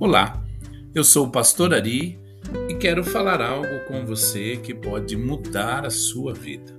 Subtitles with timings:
[0.00, 0.42] Olá,
[0.94, 2.18] eu sou o Pastor Ari
[2.70, 6.74] e quero falar algo com você que pode mudar a sua vida.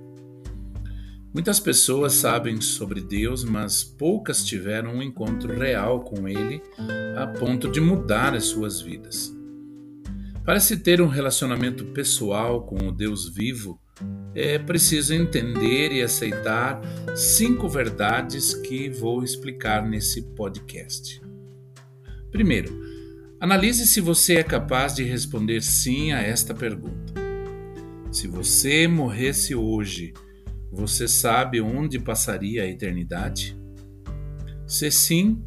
[1.32, 6.60] Muitas pessoas sabem sobre Deus, mas poucas tiveram um encontro real com Ele
[7.16, 9.32] a ponto de mudar as suas vidas.
[10.44, 13.80] Para se ter um relacionamento pessoal com o Deus vivo,
[14.34, 16.80] é preciso entender e aceitar
[17.14, 21.22] cinco verdades que vou explicar nesse podcast.
[22.32, 22.91] Primeiro,
[23.42, 27.12] Analise se você é capaz de responder sim a esta pergunta.
[28.12, 30.14] Se você morresse hoje,
[30.70, 33.60] você sabe onde passaria a eternidade?
[34.64, 35.42] Se sim,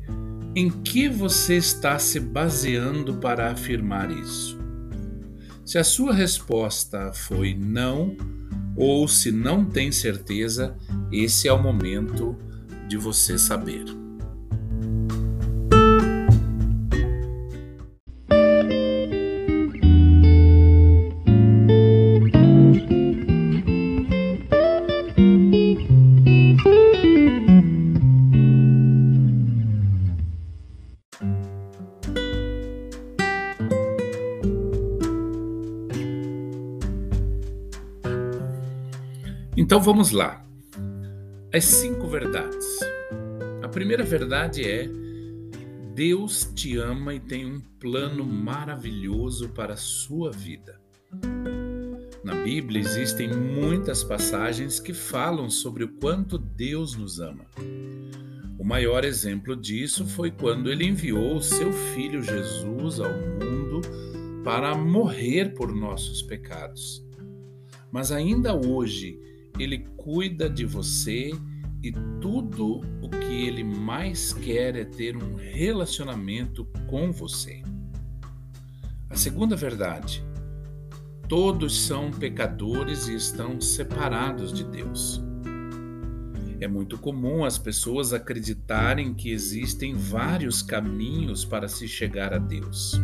[0.54, 4.60] em que você está se baseando para afirmar isso?
[5.64, 8.18] Se a sua resposta foi não,
[8.76, 10.76] ou se não tem certeza,
[11.14, 12.38] esse é o momento
[12.90, 13.86] de você saber.
[39.66, 40.46] Então vamos lá.
[41.52, 42.64] As cinco verdades.
[43.64, 44.88] A primeira verdade é:
[45.96, 50.80] Deus te ama e tem um plano maravilhoso para a sua vida.
[52.24, 57.48] Na Bíblia existem muitas passagens que falam sobre o quanto Deus nos ama.
[58.60, 63.82] O maior exemplo disso foi quando ele enviou o seu filho Jesus ao mundo
[64.44, 67.04] para morrer por nossos pecados.
[67.92, 69.26] Mas ainda hoje,
[69.60, 71.32] ele cuida de você
[71.84, 77.62] e tudo o que ele mais quer é ter um relacionamento com você.
[79.10, 80.24] A segunda verdade:
[81.30, 85.24] todos são pecadores e estão separados de Deus.
[86.60, 93.00] É muito comum as pessoas acreditarem que existem vários caminhos para se chegar a Deus.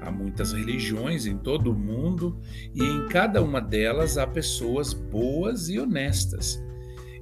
[0.00, 2.40] Há muitas religiões em todo o mundo
[2.74, 6.62] e em cada uma delas há pessoas boas e honestas.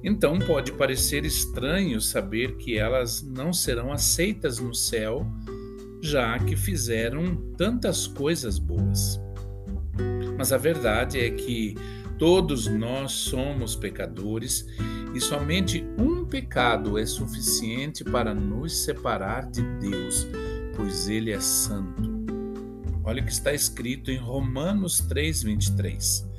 [0.03, 5.25] Então pode parecer estranho saber que elas não serão aceitas no céu,
[6.01, 9.19] já que fizeram tantas coisas boas.
[10.37, 11.75] Mas a verdade é que
[12.17, 14.65] todos nós somos pecadores
[15.13, 20.25] e somente um pecado é suficiente para nos separar de Deus,
[20.77, 22.08] pois Ele é santo.
[23.09, 26.29] Olha o que está escrito em Romanos 3:23.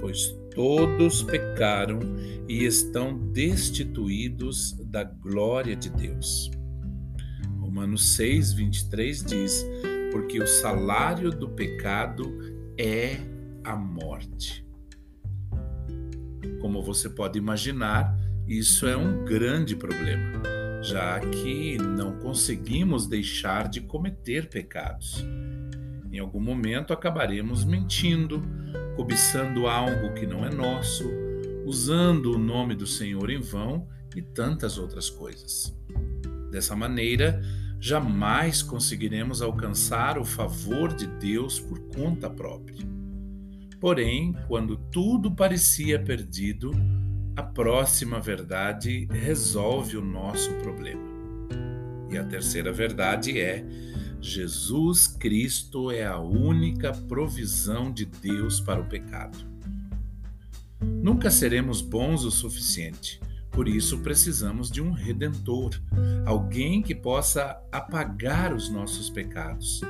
[0.00, 2.00] Pois todos pecaram
[2.48, 6.50] e estão destituídos da glória de Deus.
[7.60, 9.66] Romanos 6:23 diz:
[10.12, 12.24] Porque o salário do pecado
[12.78, 13.18] é
[13.62, 14.66] a morte.
[16.58, 18.18] Como você pode imaginar,
[18.48, 20.42] isso é um grande problema,
[20.82, 25.22] já que não conseguimos deixar de cometer pecados.
[26.14, 28.40] Em algum momento acabaremos mentindo,
[28.94, 31.10] cobiçando algo que não é nosso,
[31.66, 35.76] usando o nome do Senhor em vão e tantas outras coisas.
[36.52, 37.42] Dessa maneira,
[37.80, 42.86] jamais conseguiremos alcançar o favor de Deus por conta própria.
[43.80, 46.70] Porém, quando tudo parecia perdido,
[47.34, 51.02] a próxima verdade resolve o nosso problema.
[52.08, 53.66] E a terceira verdade é
[54.26, 59.36] Jesus Cristo é a única provisão de Deus para o pecado.
[60.80, 63.20] Nunca seremos bons o suficiente,
[63.50, 65.78] por isso precisamos de um redentor,
[66.24, 69.82] alguém que possa apagar os nossos pecados.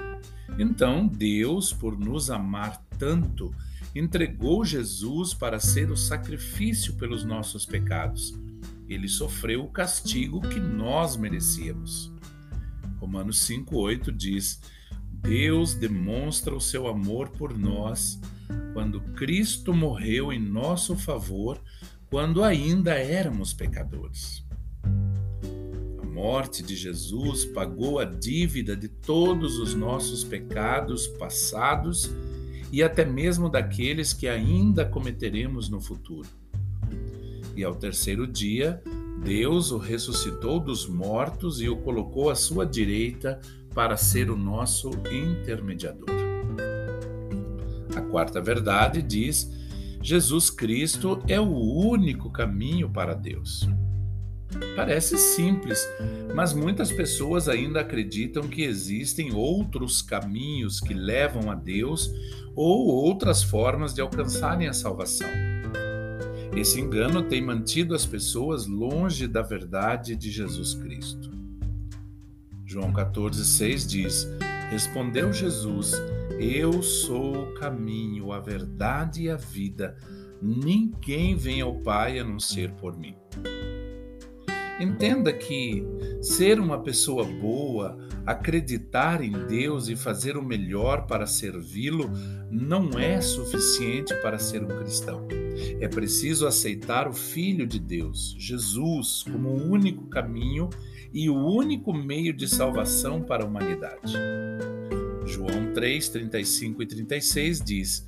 [0.59, 3.55] Então, Deus, por nos amar tanto,
[3.95, 8.35] entregou Jesus para ser o sacrifício pelos nossos pecados.
[8.89, 12.13] Ele sofreu o castigo que nós merecíamos.
[13.05, 14.61] Romanos 5,8 diz:
[15.13, 18.19] Deus demonstra o seu amor por nós
[18.73, 21.61] quando Cristo morreu em nosso favor
[22.09, 24.43] quando ainda éramos pecadores.
[26.03, 32.11] A morte de Jesus pagou a dívida de todos os nossos pecados passados
[32.73, 36.29] e até mesmo daqueles que ainda cometeremos no futuro.
[37.55, 38.83] E ao terceiro dia,
[39.25, 43.41] Deus o ressuscitou dos mortos e o colocou à sua direita
[43.75, 46.11] para ser o nosso intermediador.
[47.97, 49.51] A quarta verdade diz:
[50.03, 53.67] Jesus Cristo é o único caminho para Deus.
[54.77, 55.89] Parece simples,
[56.35, 62.11] mas muitas pessoas ainda acreditam que existem outros caminhos que levam a Deus
[62.55, 65.54] ou outras formas de alcançarem a salvação.
[66.57, 71.33] Esse engano tem mantido as pessoas longe da verdade de Jesus Cristo.
[72.65, 74.29] João 14,6 diz:
[74.71, 75.95] Respondeu Jesus:
[76.39, 79.99] Eu sou o caminho, a verdade e a vida.
[80.41, 83.17] Ninguém vem ao Pai a não ser por mim.
[84.79, 85.85] Entenda que
[86.21, 92.11] ser uma pessoa boa, acreditar em Deus e fazer o melhor para servi-lo
[92.49, 95.27] não é suficiente para ser um cristão.
[95.81, 100.69] É preciso aceitar o Filho de Deus, Jesus, como o único caminho
[101.13, 104.15] e o único meio de salvação para a humanidade.
[105.27, 108.07] João 3, 35 e 36 diz: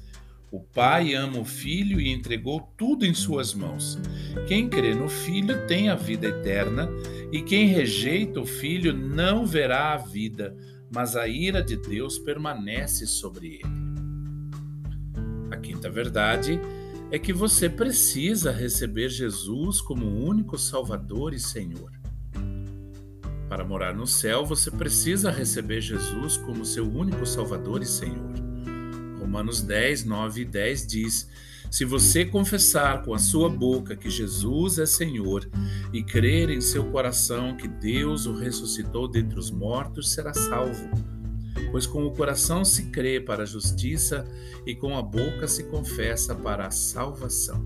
[0.51, 3.99] O Pai ama o Filho e entregou tudo em suas mãos.
[4.47, 6.89] Quem crê no Filho tem a vida eterna,
[7.33, 10.57] e quem rejeita o Filho não verá a vida,
[10.93, 13.77] mas a ira de Deus permanece sobre ele.
[15.51, 16.86] A quinta verdade é
[17.19, 21.93] que você precisa receber Jesus como único Salvador e Senhor.
[23.49, 28.35] Para morar no céu, você precisa receber Jesus como seu único Salvador e Senhor.
[29.21, 31.31] Romanos 10, 9 e 10 diz:
[31.71, 35.49] Se você confessar com a sua boca que Jesus é Senhor
[35.93, 41.16] e crer em seu coração que Deus o ressuscitou dentre os mortos, será salvo.
[41.77, 44.27] Pois com o coração se crê para a justiça
[44.65, 47.63] e com a boca se confessa para a salvação.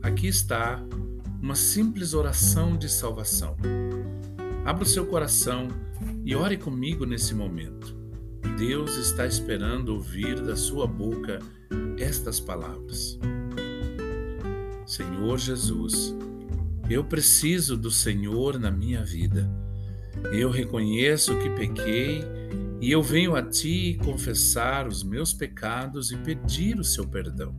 [0.00, 0.82] Aqui está
[1.42, 3.58] uma simples oração de salvação.
[4.64, 5.68] Abra o seu coração
[6.24, 7.94] e ore comigo nesse momento.
[8.56, 11.40] Deus está esperando ouvir da sua boca
[11.98, 13.18] estas palavras.
[14.86, 16.14] Senhor Jesus,
[16.88, 19.62] eu preciso do Senhor na minha vida.
[20.32, 22.22] Eu reconheço que pequei
[22.80, 27.54] e eu venho a Ti confessar os meus pecados e pedir o seu perdão.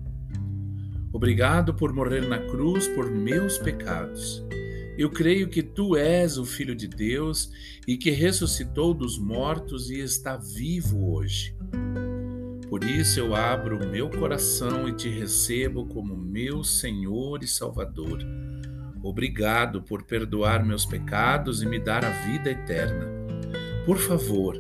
[1.12, 4.46] Obrigado por morrer na cruz por meus pecados.
[4.98, 7.50] Eu creio que tu és o Filho de Deus
[7.88, 11.56] e que ressuscitou dos mortos e está vivo hoje.
[12.70, 18.20] Por isso eu abro meu coração e te recebo como meu Senhor e Salvador.
[19.06, 23.06] Obrigado por perdoar meus pecados e me dar a vida eterna.
[23.86, 24.60] Por favor,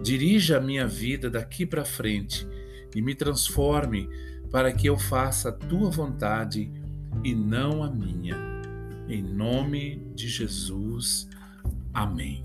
[0.00, 2.46] dirija a minha vida daqui para frente
[2.94, 4.08] e me transforme
[4.48, 6.70] para que eu faça a tua vontade
[7.24, 8.36] e não a minha.
[9.08, 11.28] Em nome de Jesus.
[11.92, 12.43] Amém.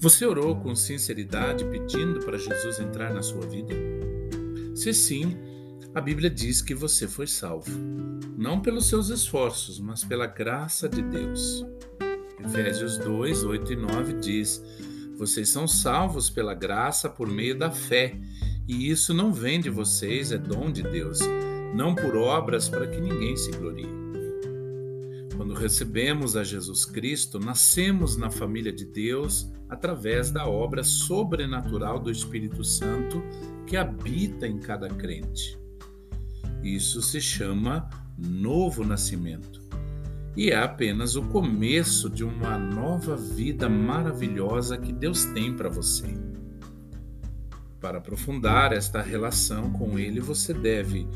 [0.00, 3.74] Você orou com sinceridade pedindo para Jesus entrar na sua vida?
[4.74, 5.36] Se sim,
[5.94, 7.70] a Bíblia diz que você foi salvo,
[8.34, 11.66] não pelos seus esforços, mas pela graça de Deus.
[12.42, 14.64] Efésios 2, 8 e 9 diz:
[15.18, 18.16] Vocês são salvos pela graça por meio da fé,
[18.66, 21.18] e isso não vem de vocês, é dom de Deus,
[21.74, 24.00] não por obras para que ninguém se glorie.
[25.40, 32.10] Quando recebemos a Jesus Cristo, nascemos na família de Deus através da obra sobrenatural do
[32.10, 33.22] Espírito Santo
[33.66, 35.58] que habita em cada crente.
[36.62, 39.62] Isso se chama novo nascimento
[40.36, 46.18] e é apenas o começo de uma nova vida maravilhosa que Deus tem para você.
[47.80, 51.08] Para aprofundar esta relação com Ele, você deve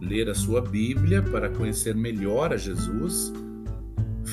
[0.00, 3.32] ler a sua Bíblia para conhecer melhor a Jesus,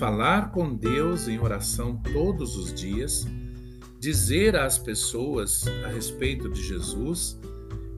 [0.01, 3.27] falar com Deus em oração todos os dias,
[3.99, 7.39] dizer às pessoas a respeito de Jesus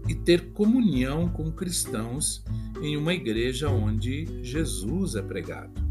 [0.05, 2.43] e ter comunhão com cristãos
[2.81, 5.81] em uma igreja onde Jesus é pregado.